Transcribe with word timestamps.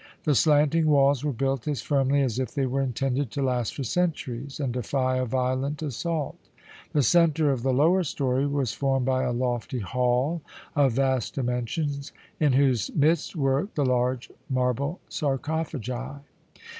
The 0.23 0.33
slanting 0.33 0.87
walls 0.87 1.23
were 1.23 1.31
built 1.31 1.67
as 1.67 1.83
firmly 1.83 2.23
as 2.23 2.39
if 2.39 2.55
they 2.55 2.65
were 2.65 2.81
intended 2.81 3.29
to 3.33 3.43
last 3.43 3.75
for 3.75 3.83
centuries 3.83 4.59
and 4.59 4.73
defy 4.73 5.17
a 5.17 5.25
violent 5.25 5.83
assault. 5.83 6.39
The 6.91 7.03
centre 7.03 7.51
of 7.51 7.61
the 7.61 7.71
lower 7.71 8.03
story 8.03 8.47
was 8.47 8.73
formed 8.73 9.05
by 9.05 9.21
a 9.21 9.31
lofty 9.31 9.77
hall 9.77 10.41
of 10.75 10.93
vast 10.93 11.35
dimensions, 11.35 12.11
in 12.39 12.53
whose 12.53 12.89
midst 12.95 13.35
were 13.35 13.67
the 13.75 13.85
large 13.85 14.31
marble 14.49 14.99
sarcophagi. 15.07 16.21